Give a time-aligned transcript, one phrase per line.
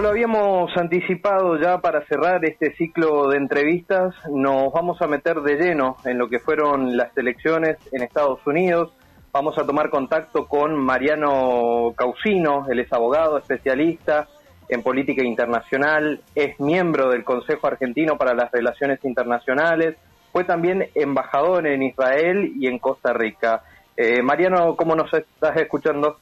[0.00, 5.42] como lo habíamos anticipado ya para cerrar este ciclo de entrevistas, nos vamos a meter
[5.42, 8.94] de lleno en lo que fueron las elecciones en Estados Unidos.
[9.30, 14.26] Vamos a tomar contacto con Mariano Causino, él es abogado, especialista
[14.70, 19.98] en política internacional, es miembro del Consejo Argentino para las Relaciones Internacionales,
[20.32, 23.64] fue también embajador en Israel y en Costa Rica.
[23.98, 26.16] Eh, Mariano, ¿cómo nos estás escuchando?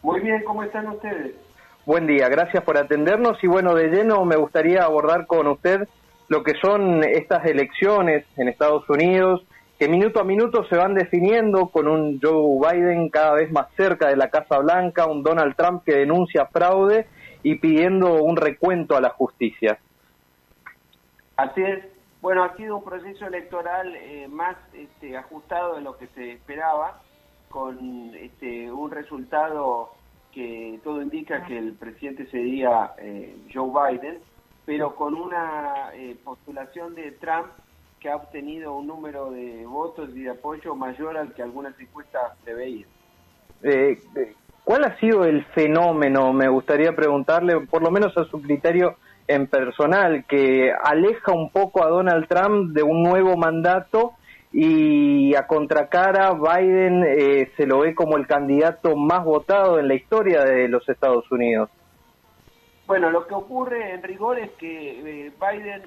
[0.00, 1.47] Muy bien, ¿cómo están ustedes?
[1.88, 5.88] Buen día, gracias por atendernos y bueno, de lleno me gustaría abordar con usted
[6.28, 9.42] lo que son estas elecciones en Estados Unidos,
[9.78, 14.08] que minuto a minuto se van definiendo con un Joe Biden cada vez más cerca
[14.08, 17.06] de la Casa Blanca, un Donald Trump que denuncia fraude
[17.42, 19.78] y pidiendo un recuento a la justicia.
[21.38, 21.86] Así es.
[22.20, 27.00] Bueno, ha sido un proceso electoral eh, más este, ajustado de lo que se esperaba,
[27.48, 29.96] con este, un resultado
[30.32, 34.18] que todo indica que el presidente sería eh, Joe Biden,
[34.64, 37.46] pero con una eh, postulación de Trump
[38.00, 42.36] que ha obtenido un número de votos y de apoyo mayor al que algunas encuestas
[42.44, 42.88] preveían.
[43.62, 43.98] Eh,
[44.64, 49.46] ¿Cuál ha sido el fenómeno, me gustaría preguntarle, por lo menos a su criterio en
[49.46, 54.12] personal, que aleja un poco a Donald Trump de un nuevo mandato
[54.52, 59.94] y a contracara Biden eh, se lo ve como el candidato más votado en la
[59.94, 61.70] historia de los Estados Unidos.
[62.86, 65.82] Bueno, lo que ocurre en rigor es que eh, Biden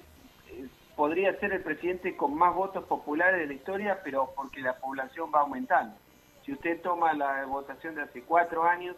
[0.49, 4.77] eh, podría ser el presidente con más votos populares de la historia, pero porque la
[4.77, 5.95] población va aumentando.
[6.45, 8.95] Si usted toma la votación de hace cuatro años,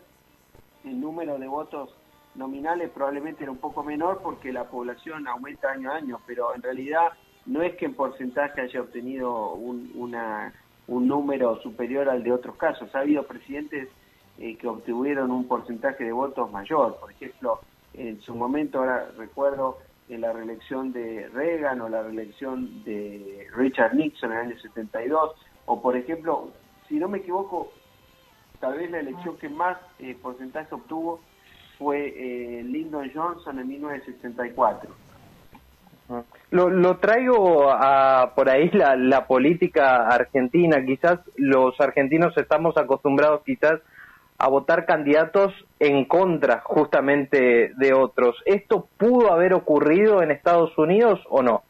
[0.84, 1.96] el número de votos
[2.36, 6.62] nominales probablemente era un poco menor porque la población aumenta año a año, pero en
[6.62, 7.14] realidad
[7.46, 10.54] no es que en porcentaje haya obtenido un, una,
[10.88, 12.94] un número superior al de otros casos.
[12.96, 13.90] Ha habido presidentes
[14.38, 16.98] eh, que obtuvieron un porcentaje de votos mayor.
[17.00, 17.60] Por ejemplo,
[17.94, 19.78] en su momento, ahora recuerdo
[20.10, 25.36] en la reelección de Reagan o la reelección de Richard Nixon en el año 72,
[25.66, 26.50] o por ejemplo,
[26.88, 27.72] si no me equivoco,
[28.60, 31.22] tal vez la elección que más eh, porcentaje obtuvo
[31.78, 35.03] fue eh, Lyndon Johnson en 1964.
[36.54, 40.86] Lo, lo traigo a por ahí la, la política argentina.
[40.86, 43.82] Quizás los argentinos estamos acostumbrados quizás
[44.38, 48.36] a votar candidatos en contra justamente de otros.
[48.46, 51.64] ¿Esto pudo haber ocurrido en Estados Unidos o no?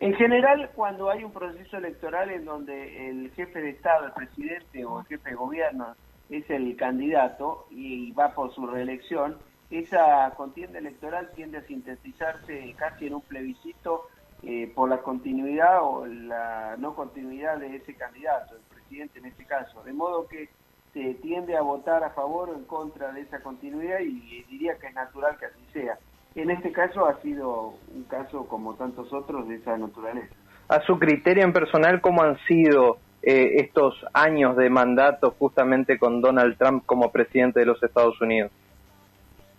[0.00, 4.86] En general, cuando hay un proceso electoral en donde el jefe de Estado, el presidente
[4.86, 5.94] o el jefe de gobierno
[6.30, 9.36] es el candidato y va por su reelección,
[9.70, 14.08] esa contienda electoral tiende a sintetizarse casi en un plebiscito
[14.42, 19.44] eh, por la continuidad o la no continuidad de ese candidato, el presidente en este
[19.44, 19.82] caso.
[19.84, 20.48] De modo que
[20.92, 24.88] se tiende a votar a favor o en contra de esa continuidad y diría que
[24.88, 25.98] es natural que así sea.
[26.34, 30.34] En este caso ha sido un caso como tantos otros de esa naturaleza.
[30.68, 36.20] A su criterio en personal, ¿cómo han sido eh, estos años de mandato justamente con
[36.20, 38.50] Donald Trump como presidente de los Estados Unidos?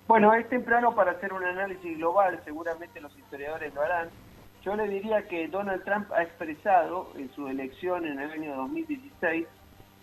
[0.07, 4.09] Bueno, es temprano para hacer un análisis global, seguramente los historiadores lo harán.
[4.63, 9.47] Yo le diría que Donald Trump ha expresado en su elección en el año 2016,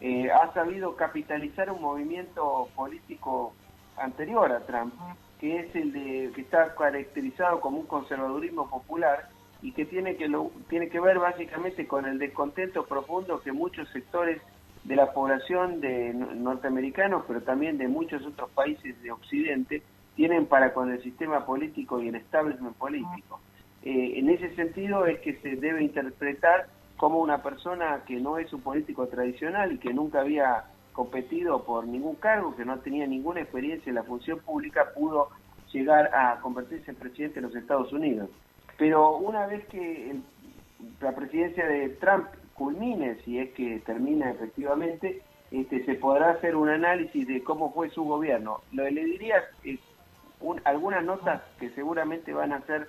[0.00, 3.54] eh, ha sabido capitalizar un movimiento político
[3.96, 4.92] anterior a Trump,
[5.38, 9.28] que es el de que está caracterizado como un conservadurismo popular
[9.62, 13.88] y que tiene que lo, tiene que ver básicamente con el descontento profundo que muchos
[13.90, 14.42] sectores
[14.82, 19.82] de la población de norteamericanos, pero también de muchos otros países de Occidente,
[20.16, 23.40] tienen para con el sistema político y el establishment político.
[23.82, 28.52] Eh, en ese sentido es que se debe interpretar como una persona que no es
[28.52, 33.40] un político tradicional y que nunca había competido por ningún cargo, que no tenía ninguna
[33.40, 35.30] experiencia en la función pública, pudo
[35.72, 38.28] llegar a convertirse en presidente de los Estados Unidos.
[38.78, 40.14] Pero una vez que
[41.00, 46.68] la presidencia de Trump culmine, si es que termina efectivamente, este, se podrá hacer un
[46.68, 48.60] análisis de cómo fue su gobierno.
[48.72, 49.80] Lo que le diría es
[50.64, 52.88] algunas notas que seguramente van a ser,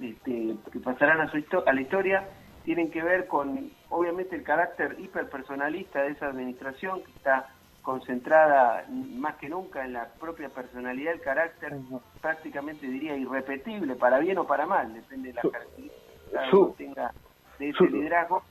[0.00, 2.28] este, que pasarán a, su a la historia,
[2.64, 7.48] tienen que ver con, obviamente, el carácter hiperpersonalista de esa administración que está
[7.82, 11.74] concentrada más que nunca en la propia personalidad, el carácter
[12.20, 16.00] prácticamente diría irrepetible, para bien o para mal, depende de la característica
[16.30, 17.12] que tenga
[17.58, 18.42] de ese liderazgo.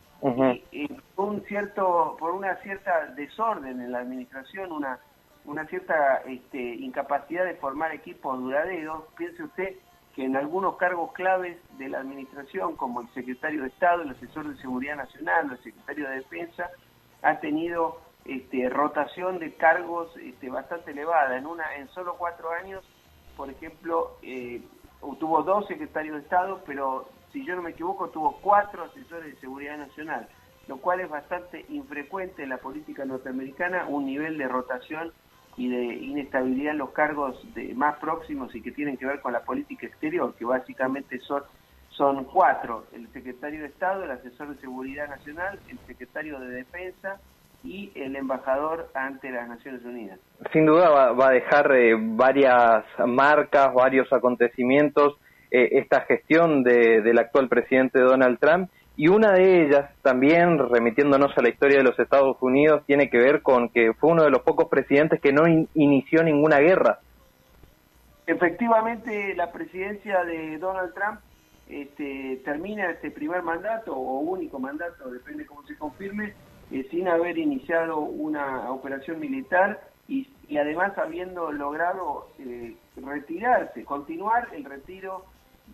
[0.71, 4.99] y, un cierto, por una cierta desorden en la administración, una
[5.49, 9.03] una cierta este, incapacidad de formar equipos duraderos.
[9.17, 9.75] Piense usted
[10.15, 14.47] que en algunos cargos claves de la administración, como el secretario de Estado, el asesor
[14.47, 16.69] de Seguridad Nacional, el secretario de Defensa,
[17.23, 21.35] ha tenido este, rotación de cargos este, bastante elevada.
[21.35, 22.85] En una, en solo cuatro años,
[23.35, 24.61] por ejemplo, eh,
[25.19, 29.39] tuvo dos secretarios de Estado, pero si yo no me equivoco, tuvo cuatro asesores de
[29.39, 30.29] Seguridad Nacional,
[30.67, 35.11] lo cual es bastante infrecuente en la política norteamericana, un nivel de rotación
[35.59, 39.33] y de inestabilidad en los cargos de más próximos y que tienen que ver con
[39.33, 41.43] la política exterior, que básicamente son,
[41.89, 47.19] son cuatro, el secretario de Estado, el asesor de Seguridad Nacional, el secretario de Defensa
[47.61, 50.17] y el embajador ante las Naciones Unidas.
[50.53, 55.17] Sin duda va, a dejar eh, varias marcas, varios acontecimientos
[55.51, 61.31] eh, esta gestión de, del actual presidente Donald Trump y una de ellas, también remitiéndonos
[61.37, 64.29] a la historia de los Estados Unidos, tiene que ver con que fue uno de
[64.29, 65.43] los pocos presidentes que no
[65.73, 66.99] inició ninguna guerra.
[68.27, 71.21] Efectivamente, la presidencia de Donald Trump
[71.69, 76.33] este, termina este primer mandato o único mandato, depende cómo se confirme,
[76.69, 79.79] eh, sin haber iniciado una operación militar
[80.09, 85.23] y, además habiendo logrado eh, retirarse, continuar el retiro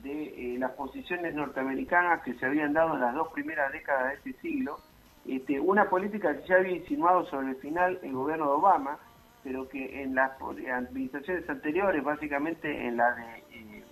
[0.04, 4.14] de eh, las posiciones norteamericanas que se habían dado en las dos primeras décadas de
[4.16, 4.80] este siglo,
[5.28, 8.98] este, una política que ya había insinuado sobre el final el gobierno de Obama,
[9.44, 13.84] pero que en las administraciones anteriores, básicamente en la de eh,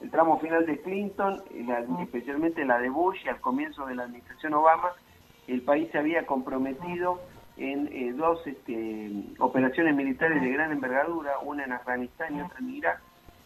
[0.00, 1.42] el tramo final de Clinton,
[2.02, 4.90] especialmente la de Bush y al comienzo de la administración Obama,
[5.46, 7.20] el país se había comprometido
[7.56, 12.70] en eh, dos este, operaciones militares de gran envergadura, una en Afganistán y otra en
[12.70, 13.00] Irak,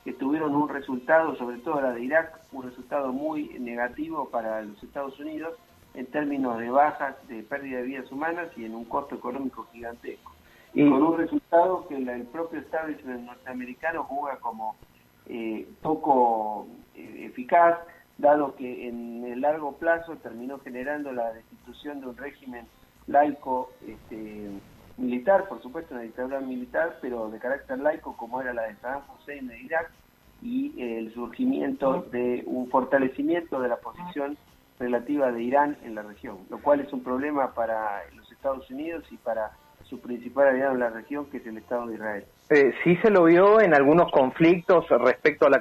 [0.05, 4.83] que tuvieron un resultado, sobre todo la de Irak, un resultado muy negativo para los
[4.83, 5.55] Estados Unidos
[5.95, 10.33] en términos de bajas, de pérdida de vidas humanas y en un costo económico gigantesco.
[10.73, 14.77] Y con un resultado que el propio establishment norteamericano juega como
[15.27, 17.79] eh, poco eh, eficaz,
[18.19, 22.67] dado que en el largo plazo terminó generando la destitución de un régimen
[23.07, 24.51] laico este,
[25.01, 29.03] militar, por supuesto, una dictadura militar, pero de carácter laico como era la de Saddam
[29.17, 29.91] Hussein de Irak,
[30.43, 34.39] y el surgimiento de un fortalecimiento de la posición
[34.79, 39.05] relativa de Irán en la región, lo cual es un problema para los Estados Unidos
[39.11, 39.51] y para
[39.85, 42.25] su principal aliado en la región, que es el Estado de Israel.
[42.49, 45.61] Eh, sí se lo vio en algunos conflictos respecto a la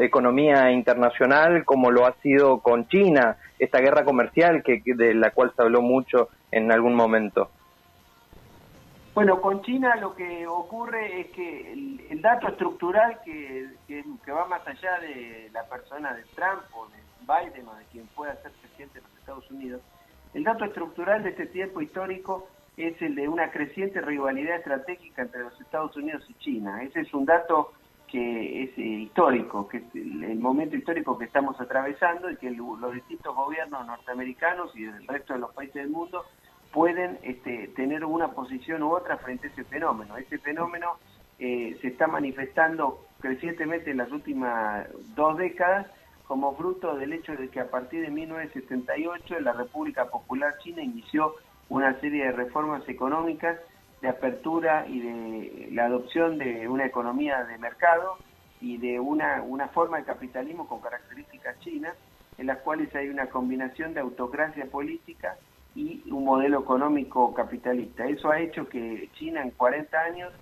[0.00, 5.52] economía internacional, como lo ha sido con China, esta guerra comercial que, de la cual
[5.54, 7.50] se habló mucho en algún momento.
[9.14, 14.66] Bueno, con China lo que ocurre es que el, dato estructural que, que, va más
[14.66, 19.00] allá de la persona de Trump o de Biden o de quien pueda ser presidente
[19.00, 19.82] de los Estados Unidos,
[20.32, 25.42] el dato estructural de este tiempo histórico es el de una creciente rivalidad estratégica entre
[25.42, 26.82] los Estados Unidos y China.
[26.82, 27.72] Ese es un dato
[28.06, 32.94] que es eh, histórico, que es el, momento histórico que estamos atravesando y que los
[32.94, 36.24] distintos gobiernos norteamericanos y del resto de los países del mundo
[36.72, 40.16] pueden este, tener una posición u otra frente a ese fenómeno.
[40.16, 40.98] Ese fenómeno
[41.38, 45.86] eh, se está manifestando crecientemente en las últimas dos décadas
[46.26, 51.34] como fruto del hecho de que a partir de 1978 la República Popular China inició
[51.68, 53.58] una serie de reformas económicas
[54.00, 58.16] de apertura y de la adopción de una economía de mercado
[58.60, 61.94] y de una, una forma de capitalismo con características chinas,
[62.38, 65.36] en las cuales hay una combinación de autocracia política
[65.74, 68.06] y un modelo económico capitalista.
[68.06, 70.32] Eso ha hecho que China en 40 años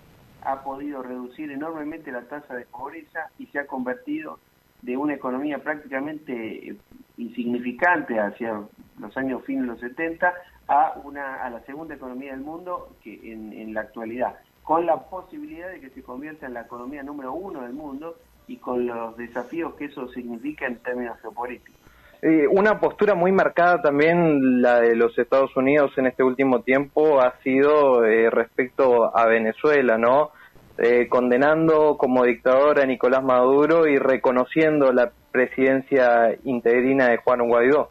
[0.43, 4.39] ha podido reducir enormemente la tasa de pobreza y se ha convertido
[4.81, 6.75] de una economía prácticamente
[7.17, 8.61] insignificante hacia
[8.99, 10.33] los años fines de los 70
[10.67, 14.97] a una a la segunda economía del mundo que en, en la actualidad con la
[15.09, 19.17] posibilidad de que se convierta en la economía número uno del mundo y con los
[19.17, 21.80] desafíos que eso significa en términos geopolíticos.
[22.23, 27.19] Eh, una postura muy marcada también la de los Estados Unidos en este último tiempo
[27.19, 30.29] ha sido eh, respecto a Venezuela, ¿no?
[30.77, 37.89] Eh, condenando como dictador a Nicolás Maduro y reconociendo la presidencia interina de Juan Guaidó.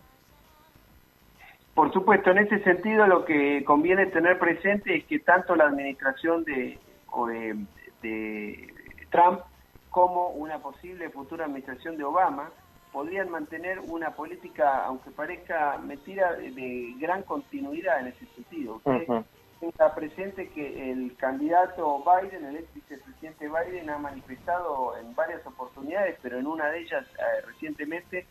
[1.75, 6.45] Por supuesto, en ese sentido lo que conviene tener presente es que tanto la administración
[6.45, 6.79] de,
[8.03, 8.75] de
[9.11, 9.41] Trump
[9.91, 12.51] como una posible futura administración de Obama
[12.93, 18.77] podrían mantener una política, aunque parezca mentira, de gran continuidad en ese sentido.
[18.77, 19.07] Usted
[19.61, 26.19] tenga presente que el candidato Biden, el ex vicepresidente Biden, ha manifestado en varias oportunidades,
[26.23, 28.27] pero en una de ellas eh, recientemente,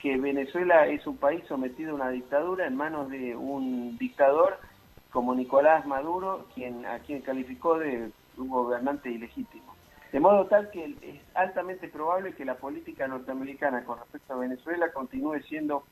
[0.00, 4.58] que Venezuela es un país sometido a una dictadura en manos de un dictador
[5.12, 9.71] como Nicolás Maduro, quien a quien calificó de un gobernante ilegítimo.
[10.12, 14.92] De modo tal que es altamente probable que la política norteamericana con respecto a Venezuela
[14.92, 15.84] continúe siendo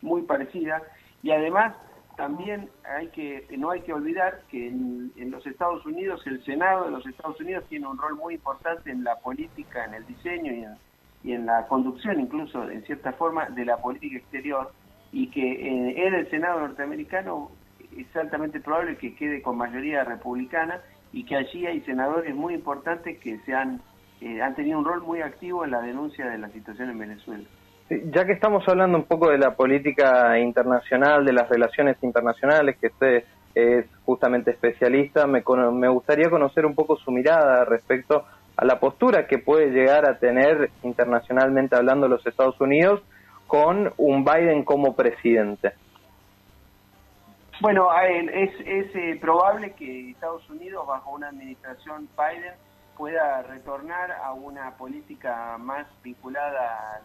[0.00, 0.82] muy parecida.
[1.22, 1.74] Y además
[2.16, 6.90] también hay que no hay que olvidar que en, los Estados Unidos el Senado de
[6.90, 10.64] los Estados Unidos tiene un rol muy importante en la política, en el diseño y
[10.64, 10.76] en,
[11.22, 14.72] y en la conducción incluso en cierta forma de la política exterior.
[15.12, 17.50] Y que en el Senado norteamericano
[17.96, 20.80] es altamente probable que quede con mayoría republicana
[21.16, 23.80] y que allí hay senadores muy importantes que se han,
[24.20, 27.44] eh, han tenido un rol muy activo en la denuncia de la situación en Venezuela.
[27.88, 32.88] Ya que estamos hablando un poco de la política internacional, de las relaciones internacionales, que
[32.88, 35.42] usted es justamente especialista, me,
[35.72, 40.18] me gustaría conocer un poco su mirada respecto a la postura que puede llegar a
[40.18, 43.00] tener internacionalmente hablando los Estados Unidos
[43.46, 45.72] con un Biden como presidente.
[47.60, 52.52] Bueno, es, es eh, probable que Estados Unidos, bajo una administración Biden,
[52.96, 57.00] pueda retornar a una política más vinculada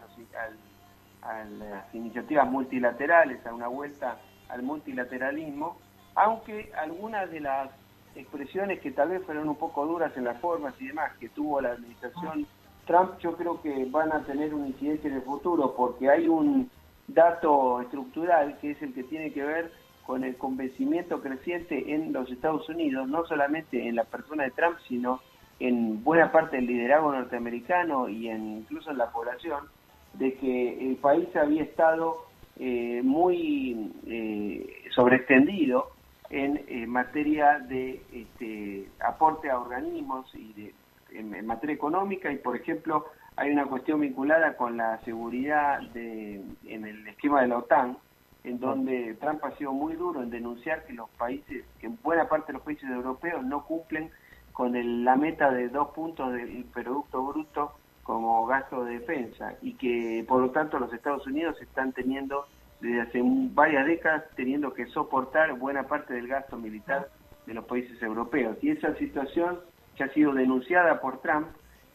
[1.22, 4.18] a, las iniciativas multilaterales, a una vuelta
[4.50, 5.78] al multilateralismo,
[6.14, 7.70] aunque algunas de las
[8.14, 11.62] expresiones que tal vez fueron un poco duras en las formas y demás que tuvo
[11.62, 12.46] la administración
[12.86, 16.70] Trump, yo creo que van a tener un incidente en el futuro, porque hay un
[17.06, 19.72] dato estructural que es el que tiene que ver
[20.06, 24.76] con el convencimiento creciente en los Estados Unidos, no solamente en la persona de Trump,
[24.88, 25.20] sino
[25.60, 29.68] en buena parte del liderazgo norteamericano y en, incluso en la población,
[30.14, 32.26] de que el país había estado
[32.58, 35.90] eh, muy eh, sobreextendido
[36.30, 40.74] en eh, materia de este, aporte a organismos y de,
[41.12, 42.32] en, materia económica.
[42.32, 43.06] Y, por ejemplo,
[43.36, 47.98] hay una cuestión vinculada con la seguridad de, en el esquema de la OTAN,
[48.44, 52.48] en donde Trump ha sido muy duro en denunciar que los países, que buena parte
[52.48, 54.10] de los países europeos no cumplen
[54.52, 54.72] con
[55.04, 57.72] la meta de dos puntos del Producto Bruto
[58.02, 62.46] como gasto de defensa y que por lo tanto los Estados Unidos están teniendo
[62.80, 67.08] desde hace varias décadas teniendo que soportar buena parte del gasto militar
[67.46, 68.56] de los países europeos.
[68.60, 69.60] Y esa situación
[69.96, 71.46] que ha sido denunciada por Trump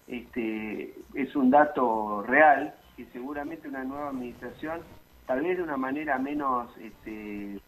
[0.07, 4.79] este, es un dato real que seguramente una nueva administración
[5.27, 7.59] tal vez de una manera menos este,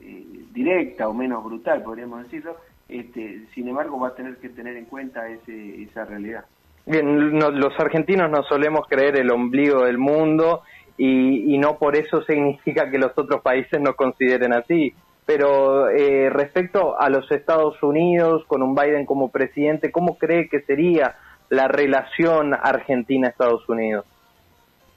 [0.00, 2.56] eh, directa o menos brutal, podríamos decirlo,
[2.88, 6.44] este, sin embargo va a tener que tener en cuenta ese, esa realidad.
[6.86, 10.62] Bien, los argentinos no solemos creer el ombligo del mundo
[10.96, 14.94] y, no por eso significa que los otros países no consideren así.
[15.24, 20.62] Pero eh, respecto a los Estados Unidos, con un Biden como presidente, ¿cómo cree que
[20.62, 21.16] sería
[21.48, 24.04] la relación Argentina-Estados Unidos?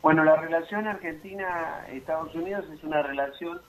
[0.03, 3.61] Bueno, la relación Argentina-Estados Unidos es una relación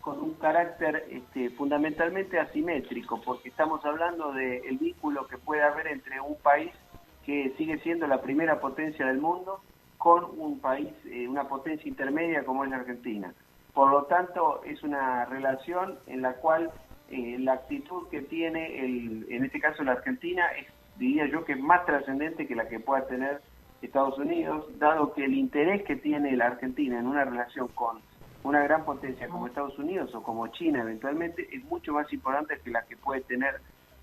[0.00, 6.18] con un carácter este, fundamentalmente asimétrico, porque estamos hablando del vínculo que puede haber entre
[6.18, 6.72] un país
[7.26, 9.60] que sigue siendo la primera potencia del mundo
[9.98, 13.34] con un país, eh, una potencia intermedia como es la Argentina.
[13.74, 16.70] Por lo tanto, es una relación en la cual
[17.10, 21.52] eh, la actitud que tiene, el, en este caso la Argentina, es, diría yo que
[21.52, 23.42] es más trascendente que la que pueda tener
[23.82, 27.98] Estados Unidos, dado que el interés que tiene la Argentina en una relación con
[28.44, 32.70] una gran potencia como Estados Unidos o como China eventualmente es mucho más importante que
[32.70, 33.60] la que puede tener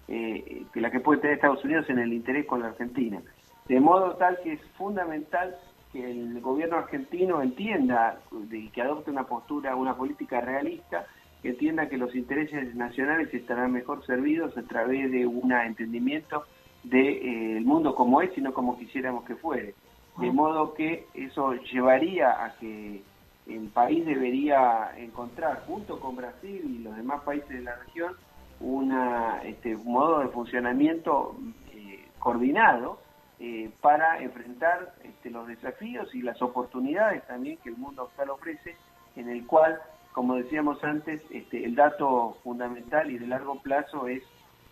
[0.07, 3.21] eh, que la que puede tener Estados Unidos en el interés con la Argentina.
[3.67, 5.55] De modo tal que es fundamental
[5.91, 8.19] que el gobierno argentino entienda
[8.51, 11.05] y que adopte una postura, una política realista,
[11.41, 16.43] que entienda que los intereses nacionales estarán mejor servidos a través de un entendimiento
[16.89, 19.75] del eh, mundo como es, sino como quisiéramos que fuere.
[20.17, 23.01] De modo que eso llevaría a que
[23.47, 28.13] el país debería encontrar, junto con Brasil y los demás países de la región,
[28.59, 31.35] una, este, un modo de funcionamiento
[31.71, 32.99] eh, coordinado
[33.39, 38.75] eh, para enfrentar este, los desafíos y las oportunidades también que el mundo actual ofrece,
[39.15, 39.79] en el cual,
[40.11, 44.21] como decíamos antes, este, el dato fundamental y de largo plazo es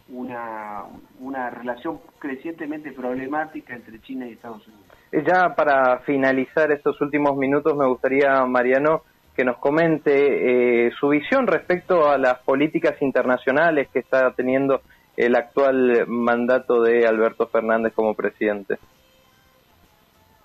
[0.09, 0.83] una,
[1.19, 4.85] una relación crecientemente problemática entre China y Estados Unidos.
[5.11, 9.03] Eh, ya para finalizar estos últimos minutos me gustaría, Mariano,
[9.35, 14.81] que nos comente eh, su visión respecto a las políticas internacionales que está teniendo
[15.15, 18.77] el actual mandato de Alberto Fernández como presidente.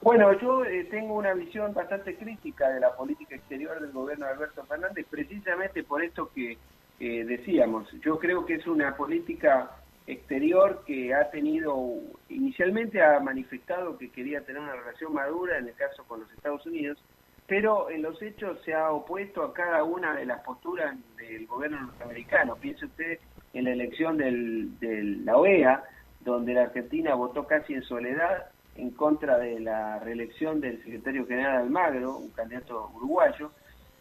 [0.03, 4.33] Bueno, yo eh, tengo una visión bastante crítica de la política exterior del gobierno de
[4.33, 6.59] Alberto Fernández, precisamente por esto que
[6.99, 7.91] decíamos.
[8.01, 9.71] Yo creo que es una política
[10.07, 11.95] exterior que ha tenido,
[12.29, 16.65] inicialmente ha manifestado que quería tener una relación madura, en el caso con los Estados
[16.67, 17.03] Unidos,
[17.47, 21.83] pero en los hechos se ha opuesto a cada una de las posturas del gobierno
[21.83, 22.57] norteamericano.
[22.57, 23.19] Piense usted
[23.53, 25.85] en la elección de la OEA,
[26.21, 28.47] donde la Argentina votó casi en soledad
[28.77, 33.53] en contra de la reelección del secretario general Almagro, un candidato uruguayo,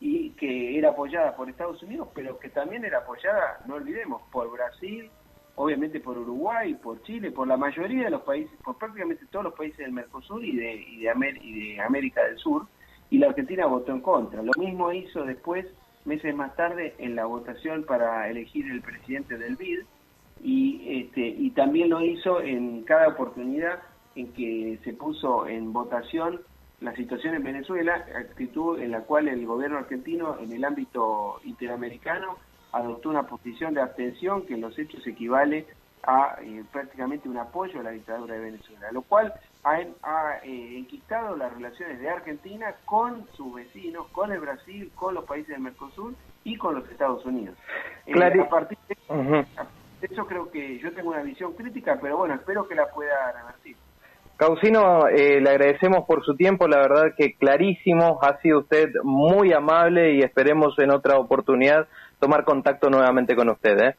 [0.03, 4.51] y que era apoyada por Estados Unidos, pero que también era apoyada, no olvidemos, por
[4.51, 5.09] Brasil,
[5.55, 9.53] obviamente por Uruguay, por Chile, por la mayoría de los países, por prácticamente todos los
[9.53, 12.65] países del Mercosur y de, y de, y de América del Sur,
[13.11, 14.41] y la Argentina votó en contra.
[14.41, 15.67] Lo mismo hizo después,
[16.05, 19.81] meses más tarde, en la votación para elegir el presidente del BID,
[20.43, 23.83] y, este, y también lo hizo en cada oportunidad
[24.15, 26.41] en que se puso en votación
[26.81, 32.37] la situación en Venezuela, actitud en la cual el gobierno argentino en el ámbito interamericano
[32.71, 35.67] adoptó una posición de abstención que en los hechos equivale
[36.03, 39.31] a eh, prácticamente un apoyo a la dictadura de Venezuela, lo cual
[39.63, 45.13] ha, ha eh, enquistado las relaciones de Argentina con sus vecinos, con el Brasil, con
[45.13, 47.55] los países del Mercosur y con los Estados Unidos.
[48.07, 49.45] Eh, a partir de
[50.01, 53.77] eso creo que yo tengo una visión crítica, pero bueno, espero que la pueda revertir.
[54.41, 59.53] Causino, eh, le agradecemos por su tiempo, la verdad que clarísimo, ha sido usted muy
[59.53, 61.87] amable y esperemos en otra oportunidad
[62.19, 63.77] tomar contacto nuevamente con usted.
[63.77, 63.95] ¿eh?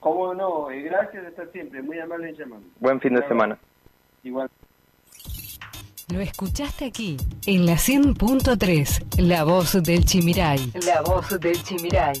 [0.00, 2.66] Cómo no, y gracias de estar siempre, muy amable en llamando.
[2.80, 3.56] Buen fin de semana.
[4.24, 4.50] Igual.
[6.12, 7.16] Lo escuchaste aquí,
[7.46, 10.72] en la 100.3, La Voz del Chimiray.
[10.84, 12.20] La Voz del Chimiray.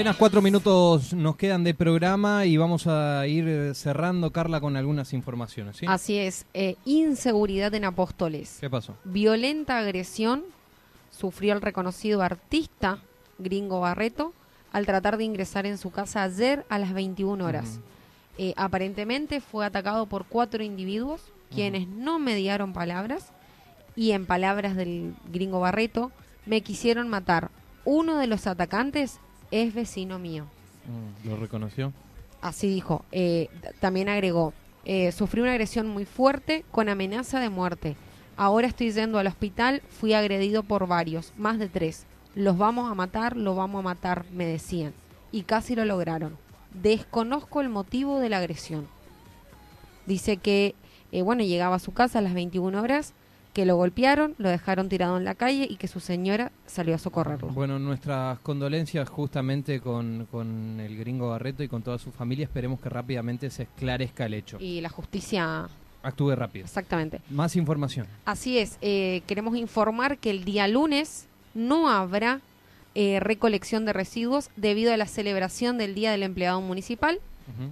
[0.00, 4.78] Apenas cuatro minutos nos quedan de programa y vamos a ir eh, cerrando, Carla, con
[4.78, 5.76] algunas informaciones.
[5.76, 5.84] ¿sí?
[5.86, 6.46] Así es.
[6.54, 8.56] Eh, inseguridad en Apóstoles.
[8.60, 8.96] ¿Qué pasó?
[9.04, 10.44] Violenta agresión
[11.10, 13.00] sufrió el reconocido artista
[13.38, 14.32] gringo Barreto
[14.72, 17.78] al tratar de ingresar en su casa ayer a las 21 horas.
[18.38, 21.20] Eh, aparentemente fue atacado por cuatro individuos
[21.54, 23.32] quienes no mediaron palabras
[23.96, 26.10] y en palabras del gringo Barreto
[26.46, 27.50] me quisieron matar.
[27.84, 30.46] Uno de los atacantes es vecino mío.
[30.86, 31.92] Mm, ¿Lo reconoció?
[32.40, 33.04] Así dijo.
[33.12, 33.48] Eh,
[33.80, 34.52] también agregó,
[34.84, 37.96] eh, sufrí una agresión muy fuerte con amenaza de muerte.
[38.36, 42.06] Ahora estoy yendo al hospital, fui agredido por varios, más de tres.
[42.34, 44.94] Los vamos a matar, lo vamos a matar, me decían.
[45.32, 46.36] Y casi lo lograron.
[46.72, 48.88] Desconozco el motivo de la agresión.
[50.06, 50.74] Dice que,
[51.12, 53.12] eh, bueno, llegaba a su casa a las 21 horas
[53.52, 56.98] que lo golpearon, lo dejaron tirado en la calle y que su señora salió a
[56.98, 57.48] socorrerlo.
[57.48, 60.26] Bueno, nuestras condolencias justamente con,
[60.80, 62.44] el gringo Barreto y con toda su familia.
[62.44, 64.58] Esperemos que rápidamente se esclarezca el hecho.
[64.60, 65.68] Y la justicia
[66.02, 66.64] actúe rápido.
[66.64, 67.20] Exactamente.
[67.30, 68.06] Más información.
[68.24, 68.78] Así es.
[68.80, 72.40] Eh, queremos informar que el día lunes no habrá
[72.94, 77.20] eh, recolección de residuos debido a la celebración del Día del Empleado Municipal.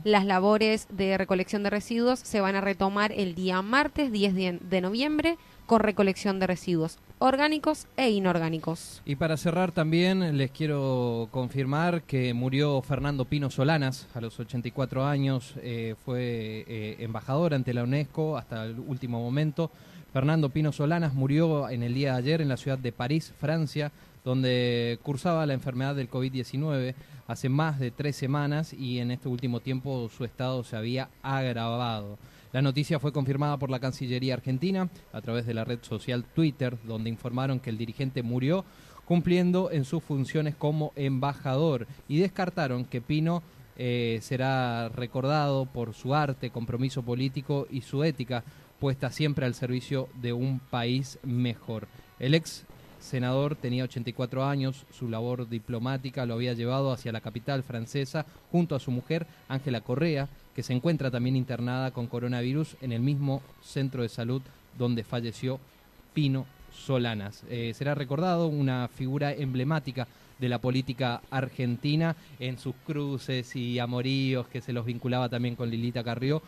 [0.03, 4.81] Las labores de recolección de residuos se van a retomar el día martes 10 de
[4.81, 5.39] noviembre
[5.69, 9.03] con recolección de residuos orgánicos e inorgánicos.
[9.05, 15.05] Y para cerrar también les quiero confirmar que murió Fernando Pino Solanas a los 84
[15.05, 19.71] años, eh, fue eh, embajador ante la UNESCO hasta el último momento.
[20.11, 23.93] Fernando Pino Solanas murió en el día de ayer en la ciudad de París, Francia,
[24.25, 26.95] donde cursaba la enfermedad del COVID-19
[27.27, 32.19] hace más de tres semanas y en este último tiempo su estado se había agravado.
[32.53, 36.79] La noticia fue confirmada por la Cancillería Argentina a través de la red social Twitter,
[36.85, 38.65] donde informaron que el dirigente murió
[39.05, 43.43] cumpliendo en sus funciones como embajador y descartaron que Pino
[43.77, 48.45] eh, será recordado por su arte, compromiso político y su ética
[48.79, 51.89] puesta siempre al servicio de un país mejor.
[52.19, 52.65] El ex
[53.01, 58.75] senador tenía 84 años, su labor diplomática lo había llevado hacia la capital francesa junto
[58.75, 63.43] a su mujer Ángela Correa, que se encuentra también internada con coronavirus en el mismo
[63.63, 64.43] centro de salud
[64.77, 65.61] donde falleció
[66.15, 67.45] Pino Solanas.
[67.49, 70.07] Eh, será recordado una figura emblemática
[70.39, 75.71] de la política argentina en sus cruces y amoríos que se los vinculaba también con
[75.71, 76.43] Lilita Carrió.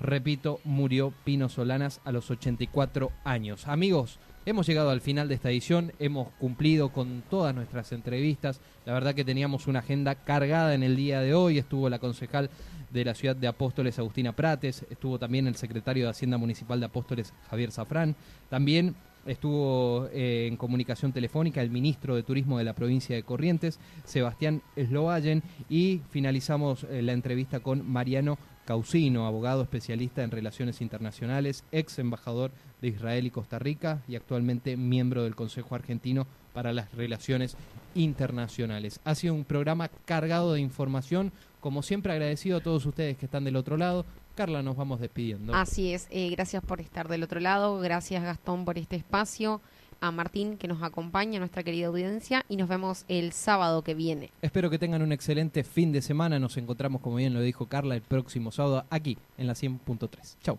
[0.00, 3.68] Repito, murió Pino Solanas a los 84 años.
[3.68, 8.60] Amigos, Hemos llegado al final de esta edición, hemos cumplido con todas nuestras entrevistas.
[8.84, 11.56] La verdad que teníamos una agenda cargada en el día de hoy.
[11.56, 12.50] Estuvo la concejal
[12.90, 14.84] de la ciudad de Apóstoles, Agustina Prates.
[14.90, 18.16] Estuvo también el secretario de Hacienda Municipal de Apóstoles, Javier Zafrán.
[18.50, 23.80] También estuvo eh, en comunicación telefónica el ministro de Turismo de la provincia de Corrientes,
[24.04, 31.64] Sebastián Slovallen, y finalizamos eh, la entrevista con Mariano Causino, abogado especialista en relaciones internacionales,
[31.72, 32.50] ex embajador
[32.84, 37.56] de Israel y Costa Rica y actualmente miembro del Consejo Argentino para las Relaciones
[37.94, 39.00] Internacionales.
[39.04, 43.44] Ha sido un programa cargado de información, como siempre agradecido a todos ustedes que están
[43.44, 44.04] del otro lado.
[44.34, 45.54] Carla, nos vamos despidiendo.
[45.54, 49.62] Así es, eh, gracias por estar del otro lado, gracias Gastón por este espacio,
[50.02, 54.30] a Martín que nos acompaña, nuestra querida audiencia, y nos vemos el sábado que viene.
[54.42, 57.94] Espero que tengan un excelente fin de semana, nos encontramos, como bien lo dijo Carla,
[57.94, 60.36] el próximo sábado aquí en la 100.3.
[60.42, 60.58] Chau.